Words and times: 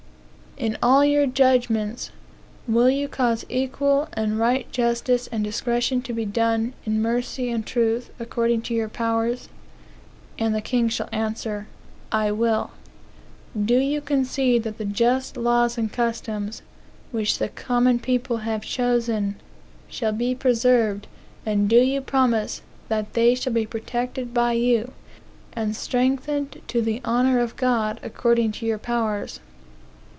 In 0.57 0.77
all 0.83 1.03
your 1.03 1.25
judgments, 1.25 2.11
will 2.67 2.89
you 2.89 3.07
cause 3.07 3.45
equal 3.49 4.09
and 4.13 4.37
right 4.37 4.69
justice 4.71 5.25
and 5.31 5.43
discretion 5.43 6.03
to 6.03 6.13
be 6.13 6.25
done, 6.25 6.73
in 6.85 7.01
mercy 7.01 7.49
and 7.49 7.65
truth, 7.65 8.11
according 8.19 8.61
to 8.63 8.73
your 8.75 8.89
powers? 8.89 9.49
(And 10.37 10.53
the 10.53 10.61
king 10.61 10.87
shall 10.89 11.09
answer,) 11.11 11.65
I 12.11 12.31
will. 12.31 12.71
Do 13.59 13.79
you 13.79 14.01
concede 14.01 14.61
that 14.63 14.77
the 14.77 14.85
just 14.85 15.35
laws 15.37 15.79
and 15.79 15.91
customs, 15.91 16.61
which 17.11 17.39
the 17.39 17.49
common 17.49 17.97
people 17.97 18.39
have 18.39 18.61
chosen, 18.61 19.37
shall 19.87 20.11
be 20.11 20.35
preserved; 20.35 21.07
and 21.43 21.67
do 21.69 21.77
you 21.77 22.01
promise 22.01 22.61
that 22.89 23.13
they 23.13 23.33
shall 23.35 23.53
be 23.53 23.65
protected 23.65 24.31
by 24.33 24.51
you, 24.51 24.91
and 25.53 25.75
strengthened 25.75 26.61
to 26.67 26.81
the 26.83 27.01
honor 27.05 27.39
of 27.39 27.55
God, 27.55 27.99
according 28.03 28.51
to 28.51 28.65
your 28.67 28.77
powers? 28.77 29.39